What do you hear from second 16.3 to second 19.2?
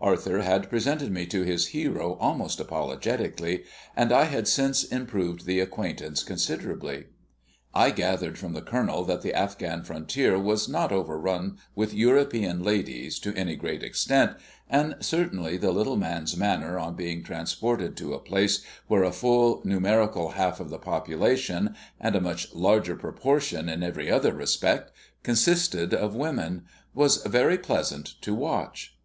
manner on being transported to a place where a